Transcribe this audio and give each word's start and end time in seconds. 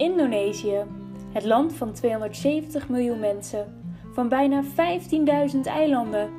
Indonesië, 0.00 0.84
het 1.32 1.44
land 1.44 1.72
van 1.72 1.92
270 1.92 2.88
miljoen 2.88 3.20
mensen, 3.20 3.92
van 4.12 4.28
bijna 4.28 4.62
15.000 5.54 5.60
eilanden. 5.62 6.30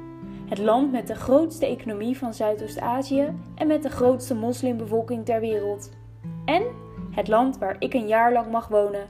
Het 0.50 0.58
land 0.58 0.92
met 0.92 1.08
de 1.08 1.16
grootste 1.16 1.66
economie 1.66 2.18
van 2.18 2.34
Zuidoost-Azië 2.34 3.34
en 3.56 3.68
met 3.68 3.84
de 3.84 3.90
grootste 3.90 4.36
moslimbevolking 4.36 5.26
ter 5.26 5.40
wereld. 5.40 5.92
En 6.46 6.64
het 7.12 7.28
land 7.28 7.58
waar 7.58 7.76
ik 7.80 7.94
een 7.94 8.08
jaar 8.08 8.34
lang 8.34 8.52
mag 8.52 8.68
wonen. 8.68 9.10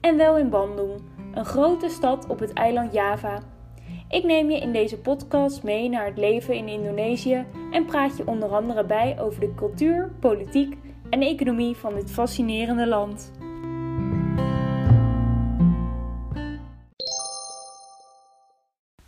En 0.00 0.16
wel 0.16 0.38
in 0.38 0.50
Bandung, 0.50 0.90
een 1.34 1.44
grote 1.44 1.88
stad 1.88 2.26
op 2.26 2.38
het 2.38 2.52
eiland 2.52 2.92
Java. 2.92 3.42
Ik 4.08 4.24
neem 4.24 4.50
je 4.50 4.60
in 4.60 4.72
deze 4.72 4.98
podcast 4.98 5.62
mee 5.62 5.88
naar 5.88 6.06
het 6.06 6.18
leven 6.18 6.54
in 6.54 6.68
Indonesië 6.68 7.46
en 7.70 7.84
praat 7.84 8.16
je 8.16 8.26
onder 8.26 8.48
andere 8.48 8.84
bij 8.84 9.16
over 9.20 9.40
de 9.40 9.54
cultuur, 9.54 10.10
politiek 10.20 10.76
en 11.10 11.22
economie 11.22 11.76
van 11.76 11.94
dit 11.94 12.10
fascinerende 12.10 12.86
land. 12.86 13.32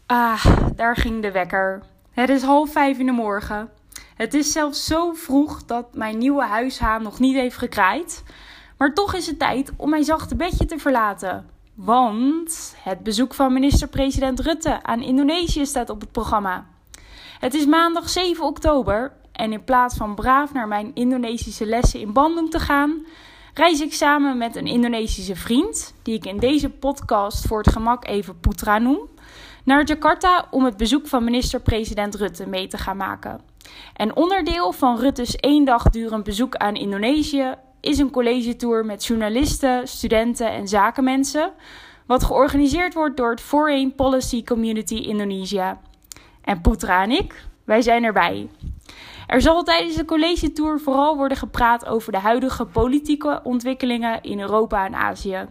Ah, 0.08 0.46
daar 0.76 0.96
ging 0.96 1.22
de 1.22 1.30
wekker. 1.30 1.82
Het 2.10 2.28
is 2.28 2.42
half 2.42 2.72
vijf 2.72 2.98
in 2.98 3.06
de 3.06 3.12
morgen. 3.12 3.70
Het 4.14 4.34
is 4.34 4.52
zelfs 4.52 4.84
zo 4.84 5.12
vroeg 5.12 5.64
dat 5.64 5.94
mijn 5.94 6.18
nieuwe 6.18 6.44
huishaan 6.44 7.02
nog 7.02 7.18
niet 7.18 7.34
heeft 7.34 7.56
gekraaid. 7.56 8.22
Maar 8.78 8.94
toch 8.94 9.14
is 9.14 9.26
het 9.26 9.38
tijd 9.38 9.72
om 9.76 9.90
mijn 9.90 10.04
zachte 10.04 10.36
bedje 10.36 10.64
te 10.64 10.78
verlaten. 10.78 11.46
Want 11.74 12.76
het 12.82 13.02
bezoek 13.02 13.34
van 13.34 13.52
minister-president 13.52 14.40
Rutte 14.40 14.82
aan 14.82 15.02
Indonesië 15.02 15.66
staat 15.66 15.90
op 15.90 16.00
het 16.00 16.12
programma. 16.12 16.66
Het 17.38 17.54
is 17.54 17.66
maandag 17.66 18.08
7 18.08 18.44
oktober 18.44 19.12
en 19.32 19.52
in 19.52 19.64
plaats 19.64 19.96
van 19.96 20.14
braaf 20.14 20.52
naar 20.52 20.68
mijn 20.68 20.90
Indonesische 20.94 21.66
lessen 21.66 22.00
in 22.00 22.12
Bandung 22.12 22.50
te 22.50 22.60
gaan, 22.60 23.06
reis 23.54 23.80
ik 23.80 23.94
samen 23.94 24.38
met 24.38 24.56
een 24.56 24.66
Indonesische 24.66 25.36
vriend, 25.36 25.94
die 26.02 26.14
ik 26.14 26.26
in 26.26 26.38
deze 26.38 26.70
podcast 26.70 27.46
voor 27.46 27.58
het 27.58 27.72
gemak 27.72 28.06
even 28.06 28.40
Putra 28.40 28.78
noem, 28.78 29.08
naar 29.68 29.84
Jakarta 29.84 30.46
om 30.50 30.64
het 30.64 30.76
bezoek 30.76 31.06
van 31.06 31.24
minister-president 31.24 32.14
Rutte 32.14 32.46
mee 32.46 32.66
te 32.66 32.78
gaan 32.78 32.96
maken. 32.96 33.40
En 33.94 34.16
onderdeel 34.16 34.72
van 34.72 34.98
Rutte's 34.98 35.36
één 35.36 35.64
dag 35.64 35.82
durend 35.82 36.24
bezoek 36.24 36.56
aan 36.56 36.74
Indonesië 36.74 37.54
is 37.80 37.98
een 37.98 38.10
collegetour 38.10 38.84
met 38.84 39.04
journalisten, 39.04 39.88
studenten 39.88 40.50
en 40.50 40.68
zakenmensen, 40.68 41.52
wat 42.06 42.24
georganiseerd 42.24 42.94
wordt 42.94 43.16
door 43.16 43.30
het 43.30 43.40
Foreign 43.40 43.94
Policy 43.94 44.42
Community 44.44 44.94
Indonesia. 44.94 45.80
En 46.42 46.60
Putra 46.60 47.02
en 47.02 47.10
ik, 47.10 47.44
wij 47.64 47.82
zijn 47.82 48.04
erbij. 48.04 48.48
Er 49.26 49.40
zal 49.40 49.62
tijdens 49.62 49.96
de 49.96 50.04
collegetour 50.04 50.80
vooral 50.80 51.16
worden 51.16 51.36
gepraat 51.36 51.86
over 51.86 52.12
de 52.12 52.18
huidige 52.18 52.64
politieke 52.64 53.40
ontwikkelingen 53.42 54.22
in 54.22 54.40
Europa 54.40 54.86
en 54.86 54.94
Azië. 54.94 55.46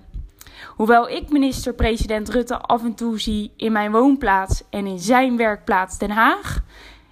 Hoewel 0.75 1.09
ik 1.09 1.29
minister-president 1.29 2.29
Rutte 2.29 2.57
af 2.57 2.83
en 2.83 2.93
toe 2.93 3.19
zie 3.19 3.51
in 3.55 3.71
mijn 3.71 3.91
woonplaats 3.91 4.63
en 4.69 4.85
in 4.85 4.99
zijn 4.99 5.37
werkplaats 5.37 5.97
Den 5.97 6.11
Haag, 6.11 6.63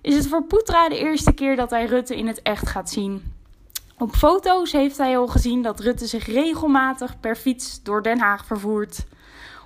is 0.01 0.15
het 0.15 0.27
voor 0.27 0.43
Poetra 0.43 0.89
de 0.89 0.97
eerste 0.97 1.33
keer 1.33 1.55
dat 1.55 1.69
hij 1.69 1.85
Rutte 1.85 2.17
in 2.17 2.27
het 2.27 2.41
echt 2.41 2.69
gaat 2.69 2.89
zien. 2.89 3.33
Op 3.97 4.15
foto's 4.15 4.71
heeft 4.71 4.97
hij 4.97 5.17
al 5.17 5.27
gezien 5.27 5.61
dat 5.61 5.79
Rutte 5.79 6.05
zich 6.05 6.25
regelmatig 6.25 7.19
per 7.19 7.35
fiets 7.35 7.83
door 7.83 8.03
Den 8.03 8.19
Haag 8.19 8.45
vervoert. 8.45 9.05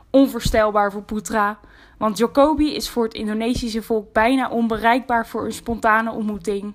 Onvoorstelbaar 0.09 0.91
voor 0.91 1.03
Poetra, 1.03 1.59
want 1.97 2.17
Jokowi 2.17 2.75
is 2.75 2.89
voor 2.89 3.03
het 3.03 3.13
Indonesische 3.13 3.81
volk 3.81 4.13
bijna 4.13 4.49
onbereikbaar 4.49 5.27
voor 5.27 5.45
een 5.45 5.53
spontane 5.53 6.11
ontmoeting. 6.11 6.73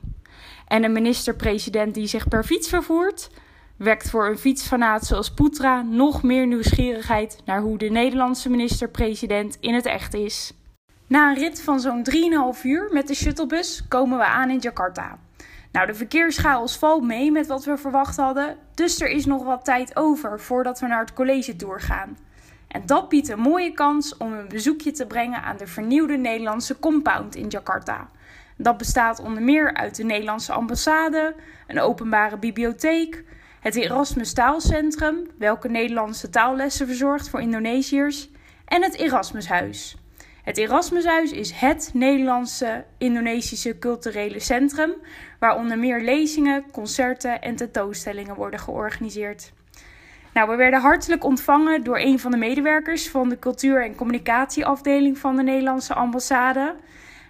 En 0.69 0.85
een 0.85 0.93
minister-president 0.93 1.95
die 1.95 2.07
zich 2.07 2.29
per 2.29 2.45
fiets 2.45 2.69
vervoert, 2.69 3.31
wekt 3.77 4.11
voor 4.11 4.27
een 4.27 4.39
fietsfanaat 4.39 5.07
zoals 5.07 5.35
Poetra 5.35 5.83
nog 5.83 6.23
meer 6.23 6.47
nieuwsgierigheid 6.47 7.39
naar 7.45 7.61
hoe 7.61 7.79
de 7.79 7.89
Nederlandse 7.89 8.51
minister-president 8.51 9.57
in 9.61 9.75
het 9.75 9.87
echt 9.87 10.15
is. 10.15 10.53
Na 11.07 11.29
een 11.29 11.39
rit 11.39 11.63
van 11.63 11.81
zo'n 11.81 12.07
3,5 12.57 12.63
uur 12.63 12.89
met 12.93 13.09
de 13.09 13.15
shuttlebus 13.15 13.89
komen 13.89 14.19
we 14.19 14.25
aan 14.25 14.51
in 14.51 14.59
Jakarta. 14.59 15.19
Nou, 15.73 15.87
de 15.87 15.95
verkeerschaos 15.95 16.77
valt 16.77 17.03
mee 17.03 17.33
met 17.33 17.47
wat 17.47 17.65
we 17.65 17.77
verwacht 17.77 18.17
hadden, 18.17 18.57
dus 18.75 19.01
er 19.01 19.09
is 19.09 19.27
nog 19.27 19.45
wat 19.45 19.65
tijd 19.65 19.97
over 19.97 20.41
voordat 20.41 20.81
we 20.81 20.87
naar 20.87 21.01
het 21.01 21.13
college 21.13 21.57
tour 21.57 21.81
gaan. 21.81 22.17
En 22.69 22.83
dat 22.87 23.09
biedt 23.09 23.29
een 23.29 23.41
mooie 23.41 23.73
kans 23.73 24.17
om 24.17 24.33
een 24.33 24.49
bezoekje 24.49 24.91
te 24.91 25.07
brengen 25.07 25.43
aan 25.43 25.57
de 25.57 25.67
vernieuwde 25.67 26.17
Nederlandse 26.17 26.79
compound 26.79 27.35
in 27.35 27.49
Jakarta. 27.49 28.09
Dat 28.57 28.77
bestaat 28.77 29.21
onder 29.21 29.43
meer 29.43 29.75
uit 29.75 29.97
de 29.97 30.05
Nederlandse 30.05 30.53
ambassade, 30.53 31.35
een 31.67 31.81
openbare 31.81 32.39
bibliotheek, 32.39 33.25
het 33.65 33.77
Erasmus 33.77 34.33
Taalcentrum, 34.33 35.31
welke 35.39 35.69
Nederlandse 35.69 36.31
taallessen 36.31 36.87
verzorgt 36.87 37.29
voor 37.29 37.41
Indonesiërs, 37.41 38.31
en 38.65 38.83
het 38.83 38.95
Erasmushuis. 38.95 39.97
Het 40.43 40.59
Erasmushuis 40.59 41.33
is 41.33 41.51
het 41.51 41.91
Nederlandse 41.93 42.85
Indonesische 42.99 43.79
culturele 43.79 44.41
centrum, 44.41 44.93
waar 45.39 45.57
onder 45.57 45.79
meer 45.79 46.01
lezingen, 46.01 46.65
concerten 46.73 47.41
en 47.41 47.57
tentoonstellingen 47.57 48.35
worden 48.35 48.61
georganiseerd. 48.61 49.53
Nou, 50.35 50.51
we 50.51 50.57
werden 50.57 50.81
hartelijk 50.81 51.25
ontvangen 51.25 51.85
door 51.85 51.99
een 51.99 52.19
van 52.19 52.31
de 52.31 52.37
medewerkers 52.37 53.11
van 53.11 53.29
de 53.29 53.39
cultuur- 53.39 53.85
en 53.85 53.95
communicatieafdeling 53.95 55.19
van 55.19 55.37
de 55.37 55.43
Nederlandse 55.43 55.95
ambassade. 55.95 56.77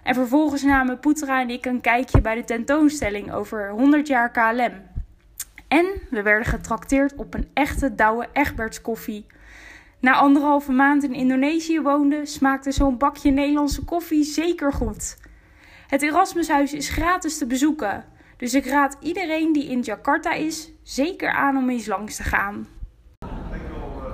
En 0.03 0.13
vervolgens 0.13 0.63
namen 0.63 0.99
Poetra 0.99 1.41
en 1.41 1.49
ik 1.49 1.65
een 1.65 1.81
kijkje 1.81 2.21
bij 2.21 2.35
de 2.35 2.43
tentoonstelling 2.43 3.33
over 3.33 3.69
100 3.69 4.07
jaar 4.07 4.31
KLM. 4.31 4.94
En 5.67 5.85
we 6.09 6.21
werden 6.21 6.45
getrakteerd 6.45 7.15
op 7.15 7.33
een 7.33 7.49
echte 7.53 7.95
Douwe 7.95 8.27
Egberts 8.33 8.81
koffie. 8.81 9.25
Na 9.99 10.13
anderhalve 10.15 10.71
maand 10.71 11.03
in 11.03 11.13
Indonesië 11.13 11.81
woonde, 11.81 12.25
smaakte 12.25 12.71
zo'n 12.71 12.97
bakje 12.97 13.31
Nederlandse 13.31 13.83
koffie 13.83 14.23
zeker 14.23 14.73
goed. 14.73 15.17
Het 15.87 16.01
Erasmushuis 16.01 16.73
is 16.73 16.89
gratis 16.89 17.37
te 17.37 17.47
bezoeken, 17.47 18.05
dus 18.37 18.53
ik 18.53 18.65
raad 18.65 18.97
iedereen 18.99 19.53
die 19.53 19.69
in 19.69 19.79
Jakarta 19.79 20.33
is 20.33 20.71
zeker 20.83 21.31
aan 21.31 21.57
om 21.57 21.69
eens 21.69 21.85
langs 21.85 22.15
te 22.15 22.23
gaan. 22.23 22.67
You 23.19 23.29
all 23.75 24.11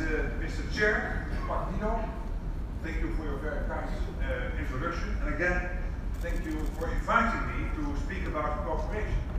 uh, 0.00 0.18
Mr. 0.40 0.72
Chair, 0.72 1.26
thank 2.82 2.96
you 3.00 3.14
for 3.16 3.24
your 3.24 3.38
very 3.40 3.64
kind 3.68 3.88
uh, 4.20 4.60
introduction. 4.60 5.08
And 5.24 5.34
again, 5.34 5.60
thank 6.20 6.44
you 6.44 6.56
for 6.78 6.88
inviting 6.88 7.46
me 7.46 7.70
to 7.76 7.96
speak 8.04 8.26
about 8.26 8.64
cooperation 8.64 9.31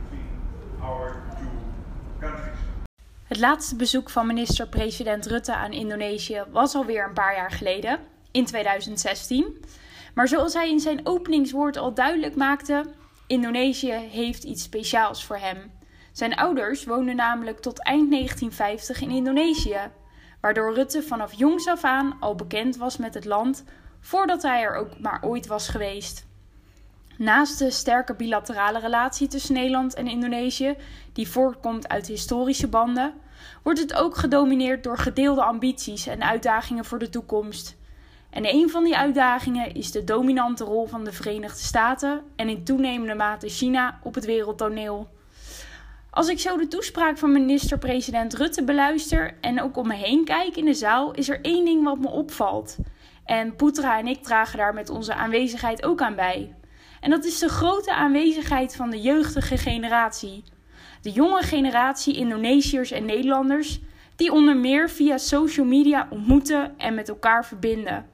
Het 3.24 3.38
laatste 3.38 3.76
bezoek 3.76 4.10
van 4.10 4.26
minister-president 4.26 5.26
Rutte 5.26 5.54
aan 5.54 5.72
Indonesië 5.72 6.44
was 6.50 6.74
alweer 6.74 7.04
een 7.04 7.12
paar 7.14 7.34
jaar 7.34 7.50
geleden, 7.50 7.98
in 8.30 8.44
2016. 8.44 9.64
Maar 10.14 10.28
zoals 10.28 10.54
hij 10.54 10.70
in 10.70 10.80
zijn 10.80 11.00
openingswoord 11.06 11.76
al 11.76 11.94
duidelijk 11.94 12.36
maakte, 12.36 12.84
Indonesië 13.26 13.92
heeft 13.92 14.44
iets 14.44 14.62
speciaals 14.62 15.24
voor 15.24 15.36
hem. 15.36 15.72
Zijn 16.12 16.34
ouders 16.34 16.84
woonden 16.84 17.16
namelijk 17.16 17.60
tot 17.60 17.82
eind 17.82 18.10
1950 18.10 19.00
in 19.00 19.10
Indonesië, 19.10 19.90
waardoor 20.40 20.74
Rutte 20.74 21.02
vanaf 21.02 21.32
jongs 21.32 21.66
af 21.66 21.84
aan 21.84 22.16
al 22.20 22.34
bekend 22.34 22.76
was 22.76 22.96
met 22.96 23.14
het 23.14 23.24
land 23.24 23.64
voordat 24.00 24.42
hij 24.42 24.62
er 24.62 24.74
ook 24.74 24.98
maar 24.98 25.22
ooit 25.22 25.46
was 25.46 25.68
geweest. 25.68 26.26
Naast 27.18 27.58
de 27.58 27.70
sterke 27.70 28.14
bilaterale 28.14 28.78
relatie 28.78 29.28
tussen 29.28 29.54
Nederland 29.54 29.94
en 29.94 30.06
Indonesië, 30.06 30.76
die 31.12 31.28
voortkomt 31.28 31.88
uit 31.88 32.06
historische 32.06 32.68
banden, 32.68 33.12
wordt 33.62 33.80
het 33.80 33.94
ook 33.94 34.16
gedomineerd 34.16 34.84
door 34.84 34.98
gedeelde 34.98 35.42
ambities 35.42 36.06
en 36.06 36.22
uitdagingen 36.22 36.84
voor 36.84 36.98
de 36.98 37.08
toekomst. 37.08 37.76
En 38.30 38.46
een 38.46 38.70
van 38.70 38.84
die 38.84 38.96
uitdagingen 38.96 39.74
is 39.74 39.90
de 39.90 40.04
dominante 40.04 40.64
rol 40.64 40.86
van 40.86 41.04
de 41.04 41.12
Verenigde 41.12 41.62
Staten 41.62 42.22
en 42.36 42.48
in 42.48 42.64
toenemende 42.64 43.14
mate 43.14 43.48
China 43.48 43.98
op 44.02 44.14
het 44.14 44.24
wereldtoneel. 44.24 45.08
Als 46.10 46.28
ik 46.28 46.38
zo 46.38 46.56
de 46.56 46.68
toespraak 46.68 47.18
van 47.18 47.32
minister-president 47.32 48.34
Rutte 48.34 48.64
beluister 48.64 49.36
en 49.40 49.62
ook 49.62 49.76
om 49.76 49.86
me 49.86 49.94
heen 49.94 50.24
kijk 50.24 50.56
in 50.56 50.64
de 50.64 50.74
zaal, 50.74 51.12
is 51.12 51.28
er 51.28 51.40
één 51.40 51.64
ding 51.64 51.84
wat 51.84 51.98
me 51.98 52.08
opvalt. 52.08 52.76
En 53.24 53.56
Poetra 53.56 53.98
en 53.98 54.06
ik 54.06 54.22
dragen 54.22 54.58
daar 54.58 54.74
met 54.74 54.90
onze 54.90 55.14
aanwezigheid 55.14 55.84
ook 55.84 56.00
aan 56.00 56.14
bij. 56.14 56.54
En 57.04 57.10
dat 57.10 57.24
is 57.24 57.38
de 57.38 57.48
grote 57.48 57.94
aanwezigheid 57.94 58.76
van 58.76 58.90
de 58.90 59.00
jeugdige 59.00 59.56
generatie. 59.56 60.44
De 61.02 61.10
jonge 61.10 61.42
generatie 61.42 62.16
Indonesiërs 62.16 62.90
en 62.90 63.04
Nederlanders, 63.04 63.80
die 64.16 64.32
onder 64.32 64.56
meer 64.56 64.90
via 64.90 65.18
social 65.18 65.66
media 65.66 66.06
ontmoeten 66.10 66.78
en 66.78 66.94
met 66.94 67.08
elkaar 67.08 67.46
verbinden. 67.46 68.06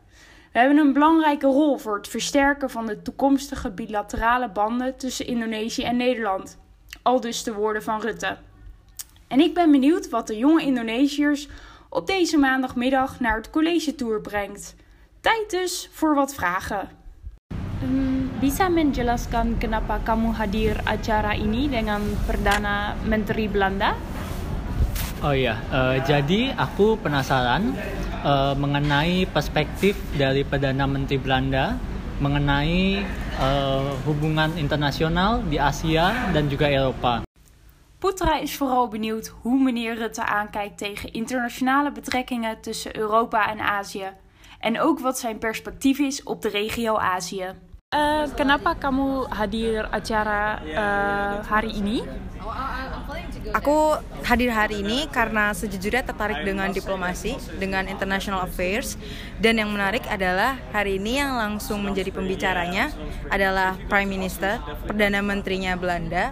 We 0.52 0.58
hebben 0.58 0.78
een 0.78 0.92
belangrijke 0.92 1.46
rol 1.46 1.78
voor 1.78 1.96
het 1.96 2.08
versterken 2.08 2.70
van 2.70 2.86
de 2.86 3.02
toekomstige 3.02 3.70
bilaterale 3.70 4.48
banden 4.48 4.96
tussen 4.96 5.26
Indonesië 5.26 5.82
en 5.82 5.96
Nederland. 5.96 6.58
Al 7.02 7.20
dus 7.20 7.42
de 7.42 7.52
woorden 7.52 7.82
van 7.82 8.00
Rutte. 8.00 8.36
En 9.28 9.40
ik 9.40 9.54
ben 9.54 9.70
benieuwd 9.70 10.08
wat 10.08 10.26
de 10.26 10.36
jonge 10.36 10.62
Indonesiërs 10.62 11.48
op 11.88 12.06
deze 12.06 12.38
maandagmiddag 12.38 13.20
naar 13.20 13.36
het 13.36 13.50
college 13.50 13.94
tour 13.94 14.20
brengt. 14.20 14.74
Tijd 15.20 15.50
dus 15.50 15.88
voor 15.92 16.14
wat 16.14 16.34
vragen. 16.34 16.88
Um, 17.82 18.09
bisa 18.40 18.72
menjelaskan 18.72 19.60
kenapa 19.60 20.00
kamu 20.00 20.32
hadir 20.32 20.80
acara 20.88 21.36
ini 21.36 21.68
dengan 21.68 22.00
Perdana 22.24 22.96
Menteri 23.04 23.44
Belanda? 23.52 23.92
Oh 25.20 25.36
iya, 25.36 25.60
uh, 25.68 26.00
jadi 26.00 26.56
aku 26.56 26.96
penasaran 27.04 27.76
uh, 28.24 28.56
mengenai 28.56 29.28
perspektif 29.28 30.00
dari 30.16 30.40
Perdana 30.48 30.88
Menteri 30.88 31.20
Belanda 31.20 31.76
mengenai 32.24 33.04
uh, 33.36 33.92
hubungan 34.08 34.56
internasional 34.56 35.44
di 35.44 35.60
Asia 35.60 36.32
dan 36.32 36.48
juga 36.48 36.72
Eropa. 36.72 37.20
Poetra 38.00 38.40
is 38.40 38.56
vooral 38.56 38.88
benieuwd 38.88 39.28
hoe 39.44 39.60
meneer 39.60 40.00
Rutte 40.00 40.24
aankijkt 40.24 40.80
tegen 40.80 41.12
internationale 41.12 41.92
betrekkingen 41.92 42.56
tussen 42.64 42.96
Europa 42.96 43.52
en 43.52 43.60
Azië. 43.60 44.16
En 44.64 44.80
ook 44.80 45.04
wat 45.04 45.18
zijn 45.18 45.38
perspectief 45.38 46.00
is 46.00 46.22
op 46.24 46.40
de 46.40 46.48
regio 46.48 46.96
Azië. 46.96 47.68
Uh, 47.90 48.30
kenapa 48.38 48.78
kamu 48.78 49.26
hadir 49.34 49.82
acara 49.90 50.62
uh, 50.62 51.42
hari 51.42 51.74
ini? 51.74 52.06
Aku 53.50 53.98
hadir 54.22 54.54
hari 54.54 54.86
ini 54.86 55.10
karena 55.10 55.50
sejujurnya 55.50 56.06
tertarik 56.06 56.46
dengan 56.46 56.70
diplomasi, 56.70 57.34
dengan 57.58 57.90
international 57.90 58.46
affairs, 58.46 58.94
dan 59.42 59.58
yang 59.58 59.74
menarik 59.74 60.06
adalah 60.06 60.54
hari 60.70 61.02
ini 61.02 61.18
yang 61.18 61.34
langsung 61.34 61.82
menjadi 61.82 62.14
pembicaranya 62.14 62.94
adalah 63.26 63.74
Prime 63.90 64.06
Minister, 64.06 64.62
Perdana 64.86 65.18
Menterinya 65.18 65.74
Belanda. 65.74 66.30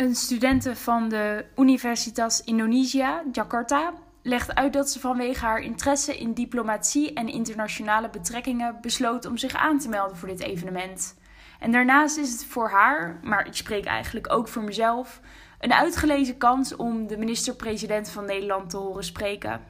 Een 0.00 0.16
studente 0.16 0.72
van 0.72 1.12
de 1.12 1.44
Universitas 1.60 2.40
Indonesia, 2.48 3.20
Jakarta, 3.36 3.92
legt 4.22 4.54
uit 4.54 4.72
dat 4.72 4.90
ze 4.90 5.00
vanwege 5.00 5.44
haar 5.44 5.60
interesse 5.60 6.18
in 6.18 6.34
diplomatie 6.34 7.12
en 7.12 7.28
internationale 7.28 8.10
betrekkingen 8.10 8.78
besloot 8.80 9.26
om 9.26 9.36
zich 9.36 9.54
aan 9.54 9.78
te 9.78 9.88
melden 9.88 10.16
voor 10.16 10.28
dit 10.28 10.40
evenement. 10.40 11.16
En 11.60 11.72
daarnaast 11.72 12.16
is 12.16 12.32
het 12.32 12.44
voor 12.44 12.70
haar, 12.70 13.18
maar 13.22 13.46
ik 13.46 13.54
spreek 13.54 13.84
eigenlijk 13.84 14.32
ook 14.32 14.48
voor 14.48 14.62
mezelf, 14.62 15.20
een 15.58 15.72
uitgelezen 15.72 16.36
kans 16.36 16.76
om 16.76 17.06
de 17.06 17.16
minister-president 17.16 18.10
van 18.10 18.24
Nederland 18.24 18.70
te 18.70 18.76
horen 18.76 19.04
spreken. 19.04 19.60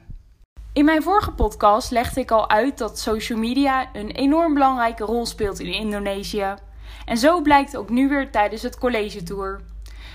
In 0.73 0.85
mijn 0.85 1.03
vorige 1.03 1.31
podcast 1.31 1.91
legde 1.91 2.19
ik 2.19 2.31
al 2.31 2.49
uit 2.49 2.77
dat 2.77 2.99
social 2.99 3.39
media 3.39 3.89
een 3.93 4.11
enorm 4.11 4.53
belangrijke 4.53 5.03
rol 5.03 5.25
speelt 5.25 5.59
in 5.59 5.73
Indonesië. 5.73 6.53
En 7.05 7.17
zo 7.17 7.41
blijkt 7.41 7.77
ook 7.77 7.89
nu 7.89 8.09
weer 8.09 8.31
tijdens 8.31 8.61
het 8.61 8.77
college 8.77 9.23
tour. 9.23 9.61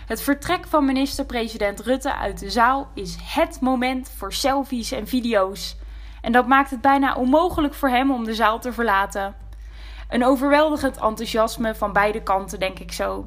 Het 0.06 0.22
vertrek 0.22 0.66
van 0.66 0.84
minister-president 0.84 1.80
Rutte 1.80 2.14
uit 2.14 2.38
de 2.38 2.50
zaal 2.50 2.88
is 2.94 3.16
het 3.22 3.60
moment 3.60 4.10
voor 4.16 4.32
selfies 4.32 4.92
en 4.92 5.06
video's. 5.06 5.76
En 6.20 6.32
dat 6.32 6.46
maakt 6.46 6.70
het 6.70 6.80
bijna 6.80 7.14
onmogelijk 7.14 7.74
voor 7.74 7.88
hem 7.88 8.10
om 8.10 8.24
de 8.24 8.34
zaal 8.34 8.60
te 8.60 8.72
verlaten. 8.72 9.34
Een 10.08 10.24
overweldigend 10.24 10.96
enthousiasme 10.96 11.74
van 11.74 11.92
beide 11.92 12.22
kanten, 12.22 12.60
denk 12.60 12.78
ik 12.78 12.92
zo. 12.92 13.24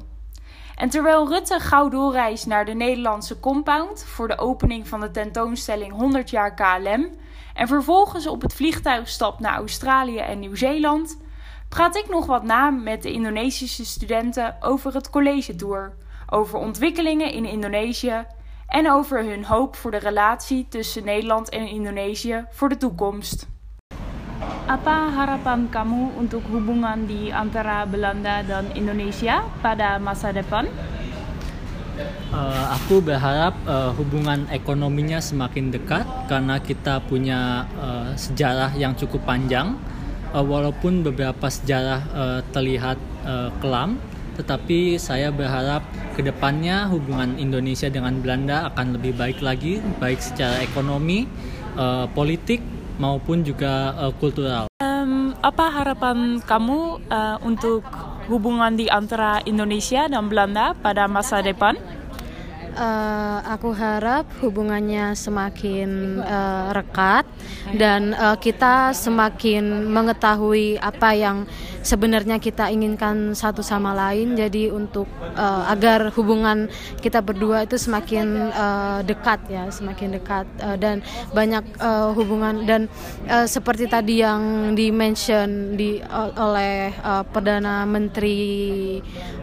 En 0.74 0.88
terwijl 0.88 1.28
Rutte 1.28 1.60
gauw 1.60 1.88
doorreist 1.88 2.46
naar 2.46 2.64
de 2.64 2.74
Nederlandse 2.74 3.40
compound 3.40 4.04
voor 4.04 4.28
de 4.28 4.38
opening 4.38 4.88
van 4.88 5.00
de 5.00 5.10
tentoonstelling 5.10 5.92
100 5.92 6.30
jaar 6.30 6.54
KLM 6.54 7.10
en 7.54 7.68
vervolgens 7.68 8.26
op 8.26 8.42
het 8.42 8.54
vliegtuig 8.54 9.08
stapt 9.08 9.40
naar 9.40 9.54
Australië 9.54 10.18
en 10.18 10.38
Nieuw-Zeeland, 10.38 11.18
praat 11.68 11.96
ik 11.96 12.08
nog 12.08 12.26
wat 12.26 12.42
na 12.42 12.70
met 12.70 13.02
de 13.02 13.12
Indonesische 13.12 13.84
studenten 13.84 14.56
over 14.60 14.94
het 14.94 15.10
college 15.10 15.54
tour 15.54 15.96
over 16.30 16.58
ontwikkelingen 16.58 17.32
in 17.32 17.44
Indonesië 17.44 18.24
en 18.66 18.90
over 18.90 19.24
hun 19.24 19.44
hoop 19.44 19.76
voor 19.76 19.90
de 19.90 19.98
relatie 19.98 20.66
tussen 20.68 21.04
Nederland 21.04 21.48
en 21.48 21.66
Indonesië 21.68 22.44
voor 22.50 22.68
de 22.68 22.76
toekomst. 22.76 23.46
Apa 24.66 25.08
harapan 25.10 25.72
kamu 25.72 26.12
untuk 26.20 26.44
hubungan 26.52 27.08
di 27.08 27.32
antara 27.32 27.88
Belanda 27.88 28.44
dan 28.44 28.68
Indonesia 28.76 29.40
pada 29.64 29.96
masa 29.96 30.28
depan? 30.28 30.68
Uh, 32.28 32.64
aku 32.76 33.00
berharap 33.00 33.56
uh, 33.64 33.90
hubungan 33.96 34.44
ekonominya 34.52 35.18
semakin 35.18 35.72
dekat 35.72 36.04
karena 36.28 36.60
kita 36.60 37.00
punya 37.08 37.64
uh, 37.80 38.12
sejarah 38.14 38.76
yang 38.76 38.92
cukup 38.92 39.24
panjang. 39.24 39.74
Uh, 40.36 40.44
walaupun 40.44 41.00
beberapa 41.00 41.48
sejarah 41.48 42.00
uh, 42.12 42.40
terlihat 42.52 43.00
uh, 43.24 43.48
kelam, 43.64 43.96
tetapi 44.38 45.02
saya 45.02 45.34
berharap 45.34 45.82
ke 46.14 46.22
depannya 46.22 46.86
hubungan 46.86 47.34
Indonesia 47.42 47.90
dengan 47.90 48.22
Belanda 48.22 48.70
akan 48.70 48.94
lebih 48.94 49.18
baik 49.18 49.42
lagi, 49.42 49.82
baik 49.98 50.22
secara 50.22 50.62
ekonomi, 50.62 51.26
uh, 51.74 52.06
politik 52.14 52.62
maupun 53.02 53.42
juga 53.42 53.98
uh, 53.98 54.14
kultural. 54.14 54.70
Um, 54.78 55.34
apa 55.42 55.66
harapan 55.74 56.38
kamu 56.38 57.02
uh, 57.10 57.36
untuk 57.42 57.82
hubungan 58.30 58.78
di 58.78 58.86
antara 58.86 59.42
Indonesia 59.42 60.06
dan 60.06 60.30
Belanda 60.30 60.78
pada 60.78 61.10
masa 61.10 61.42
depan? 61.42 61.74
Uh, 62.76 63.38
aku 63.46 63.72
harap 63.72 64.28
hubungannya 64.44 65.14
semakin 65.14 66.20
uh, 66.20 66.74
rekat 66.74 67.24
dan 67.76 68.12
uh, 68.16 68.36
kita 68.36 68.92
semakin 68.92 69.88
mengetahui 69.88 70.76
apa 70.80 71.14
yang 71.14 71.48
sebenarnya 71.80 72.36
kita 72.36 72.68
inginkan 72.68 73.32
satu 73.32 73.64
sama 73.64 73.94
lain. 73.96 74.36
Jadi 74.36 74.68
untuk 74.68 75.08
uh, 75.36 75.70
agar 75.72 76.12
hubungan 76.12 76.68
kita 77.00 77.24
berdua 77.24 77.64
itu 77.64 77.80
semakin 77.80 78.52
uh, 78.52 79.00
dekat 79.06 79.40
ya 79.48 79.68
semakin 79.72 80.20
dekat. 80.20 80.46
Uh, 80.60 80.76
dan 80.76 81.00
banyak 81.32 81.64
uh, 81.80 82.12
hubungan 82.12 82.64
dan 82.68 82.90
uh, 83.28 83.48
seperti 83.48 83.88
tadi 83.88 84.20
yang 84.20 84.74
di 84.76 84.92
mention 84.92 85.76
di 85.76 86.00
oleh 86.36 86.92
uh, 87.04 87.24
perdana 87.24 87.84
menteri 87.88 89.00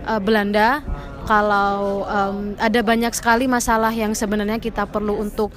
uh, 0.08 0.22
Belanda 0.22 0.84
kalau 1.26 2.06
um, 2.06 2.54
ada 2.62 2.80
banyak 2.86 3.14
sekali 3.18 3.50
masalah 3.50 3.90
yang 3.90 4.14
sebenarnya 4.14 4.62
kita 4.62 4.86
perlu 4.86 5.18
untuk 5.18 5.50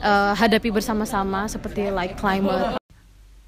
uh, 0.00 0.32
hadapi 0.38 0.70
bersama-sama 0.70 1.50
seperti 1.50 1.90
like 1.90 2.14
climate. 2.14 2.78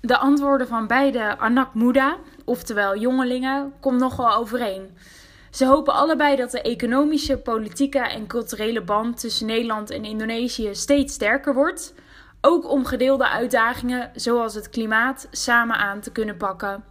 De 0.02 0.16
antwoorden 0.19 0.66
van 0.66 0.87
beide 0.87 1.38
anak 1.38 1.75
muda, 1.75 2.19
oftewel 2.44 2.99
jongelingen, 2.99 3.72
komt 3.81 3.99
nogal 3.99 4.34
overeen. 4.34 4.90
Ze 5.50 5.66
hopen 5.66 5.94
allebei 5.94 6.37
dat 6.37 6.50
de 6.50 6.62
economische, 6.62 7.38
politieke 7.38 7.99
en 7.99 8.26
culturele 8.26 8.82
band 8.82 9.20
tussen 9.20 9.46
Nederland 9.46 9.90
en 9.90 10.05
Indonesië 10.05 10.75
steeds 10.75 11.14
sterker 11.14 11.55
wordt, 11.55 11.94
ook 12.40 12.70
om 12.70 12.84
gedeelde 12.84 13.28
uitdagingen 13.28 14.10
zoals 14.14 14.55
het 14.55 14.70
klimaat 14.70 15.28
samen 15.31 15.76
aan 15.76 16.00
te 16.00 16.12
kunnen 16.12 16.37
pakken. 16.37 16.84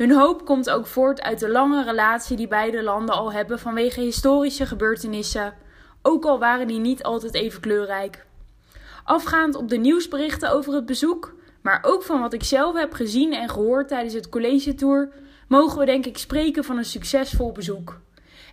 Hun 0.00 0.12
hoop 0.12 0.44
komt 0.44 0.70
ook 0.70 0.86
voort 0.86 1.22
uit 1.22 1.38
de 1.38 1.48
lange 1.48 1.84
relatie 1.84 2.36
die 2.36 2.48
beide 2.48 2.82
landen 2.82 3.14
al 3.14 3.32
hebben 3.32 3.58
vanwege 3.58 4.00
historische 4.00 4.66
gebeurtenissen, 4.66 5.54
ook 6.02 6.24
al 6.24 6.38
waren 6.38 6.66
die 6.66 6.78
niet 6.78 7.02
altijd 7.02 7.34
even 7.34 7.60
kleurrijk. 7.60 8.26
Afgaand 9.04 9.54
op 9.54 9.68
de 9.68 9.76
nieuwsberichten 9.76 10.52
over 10.52 10.74
het 10.74 10.86
bezoek, 10.86 11.34
maar 11.62 11.78
ook 11.82 12.02
van 12.02 12.20
wat 12.20 12.32
ik 12.32 12.42
zelf 12.42 12.74
heb 12.76 12.92
gezien 12.92 13.32
en 13.32 13.48
gehoord 13.48 13.88
tijdens 13.88 14.14
het 14.14 14.28
college 14.28 14.74
tour, 14.74 15.12
mogen 15.48 15.78
we 15.78 15.84
denk 15.84 16.06
ik 16.06 16.18
spreken 16.18 16.64
van 16.64 16.76
een 16.76 16.84
succesvol 16.84 17.52
bezoek. 17.52 18.00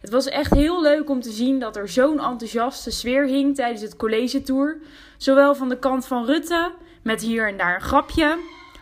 Het 0.01 0.09
was 0.09 0.25
echt 0.25 0.53
heel 0.53 0.81
leuk 0.81 1.09
om 1.09 1.21
te 1.21 1.31
zien 1.31 1.59
dat 1.59 1.75
er 1.75 1.89
zo'n 1.89 2.19
enthousiaste 2.19 2.91
sfeer 2.91 3.25
hing 3.25 3.55
tijdens 3.55 3.81
het 3.81 3.95
college 3.95 4.41
tour, 4.41 4.77
zowel 5.17 5.55
van 5.55 5.69
de 5.69 5.79
kant 5.79 6.07
van 6.07 6.25
Rutte 6.25 6.71
met 7.03 7.21
hier 7.21 7.47
en 7.47 7.57
daar 7.57 7.75
een 7.75 7.81
grapje, 7.81 8.37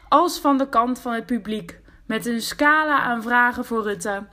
als 0.09 0.39
van 0.39 0.57
de 0.57 0.69
kant 0.69 0.99
van 0.99 1.13
het 1.13 1.25
publiek 1.25 1.83
met 2.05 2.25
een 2.25 2.41
scala 2.41 2.99
aan 2.99 3.21
vragen 3.21 3.65
voor 3.65 3.83
Rutte. 3.83 4.23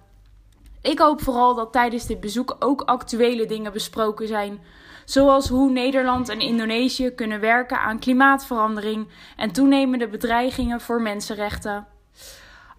Ik 0.83 0.99
hoop 0.99 1.23
vooral 1.23 1.55
dat 1.55 1.73
tijdens 1.73 2.07
dit 2.07 2.21
bezoek 2.21 2.57
ook 2.59 2.81
actuele 2.81 3.47
dingen 3.47 3.73
besproken 3.73 4.27
zijn, 4.27 4.61
zoals 5.05 5.49
hoe 5.49 5.71
Nederland 5.71 6.29
en 6.29 6.41
Indonesië 6.41 7.11
kunnen 7.11 7.41
werken 7.41 7.81
aan 7.81 7.99
klimaatverandering 7.99 9.09
en 9.37 9.53
toenemende 9.53 10.09
bedreigingen 10.09 10.81
voor 10.81 11.03
mensenrechten. 11.03 11.87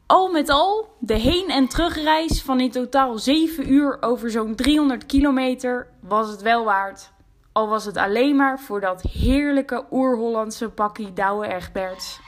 Al 0.05 0.31
met 0.31 0.49
al, 0.49 0.95
de 0.99 1.13
heen- 1.13 1.49
en 1.49 1.67
terugreis 1.67 2.41
van 2.41 2.59
in 2.59 2.71
totaal 2.71 3.17
7 3.17 3.71
uur 3.71 3.97
over 4.01 4.31
zo'n 4.31 4.55
300 4.55 5.05
kilometer 5.05 5.87
was 6.01 6.29
het 6.29 6.41
wel 6.41 6.63
waard. 6.63 7.11
Al 7.51 7.67
was 7.67 7.85
het 7.85 7.97
alleen 7.97 8.35
maar 8.35 8.59
voor 8.59 8.79
dat 8.79 9.01
heerlijke 9.01 9.85
oer-Hollandse 9.91 10.69
pakkie 10.69 11.13
Douwe 11.13 11.47
Egberts. 11.47 12.19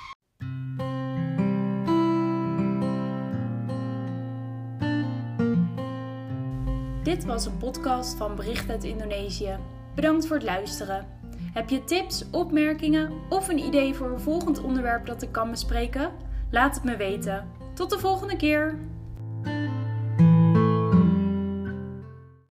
Dit 7.05 7.25
was 7.25 7.45
een 7.45 7.57
podcast 7.57 8.17
van 8.17 8.35
Bericht 8.35 8.69
uit 8.69 8.83
Indonesië. 8.83 9.57
Bedankt 9.95 10.27
voor 10.27 10.35
het 10.35 10.45
luisteren. 10.45 11.05
Heb 11.53 11.69
je 11.69 11.83
tips, 11.83 12.25
opmerkingen 12.31 13.11
of 13.29 13.47
een 13.47 13.59
idee 13.59 13.93
voor 13.93 14.11
een 14.11 14.19
volgend 14.19 14.61
onderwerp 14.61 15.05
dat 15.05 15.21
ik 15.21 15.31
kan 15.31 15.51
bespreken? 15.51 16.11
Laat 16.51 16.75
het 16.75 16.83
me 16.83 16.97
weten. 16.97 17.47
Tot 17.73 17.89
de 17.89 17.99
volgende 17.99 18.35
keer! 18.35 18.79